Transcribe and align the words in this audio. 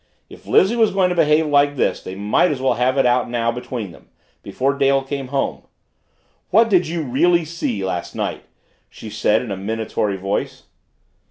If 0.31 0.47
Lizzie 0.47 0.75
was 0.75 0.89
going 0.91 1.09
to 1.09 1.15
behave 1.15 1.45
like 1.45 1.75
this, 1.75 2.01
they 2.01 2.15
might 2.15 2.49
as 2.49 2.59
well 2.59 2.73
have 2.73 2.97
it 2.97 3.05
out 3.05 3.29
now 3.29 3.51
between 3.51 3.91
them 3.91 4.09
before 4.41 4.73
Dale 4.73 5.03
came 5.03 5.27
home. 5.27 5.61
"What 6.49 6.69
did 6.71 6.87
you 6.87 7.03
really 7.03 7.45
see 7.45 7.85
last 7.85 8.15
night?" 8.15 8.45
she 8.89 9.11
said 9.11 9.43
in 9.43 9.51
a 9.51 9.55
minatory 9.55 10.17
voice. 10.17 10.63